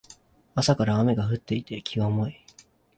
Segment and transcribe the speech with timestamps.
[0.55, 2.43] 朝から雨が降っていて気が重い